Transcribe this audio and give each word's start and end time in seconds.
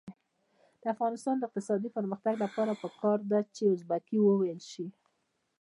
د 0.81 0.83
افغانستان 0.93 1.35
د 1.37 1.43
اقتصادي 1.47 1.89
پرمختګ 1.97 2.33
لپاره 2.43 2.79
پکار 2.83 3.17
ده 3.31 3.39
چې 3.55 3.63
ازبکي 3.73 4.17
وویل 4.21 4.59
شي. 4.71 4.85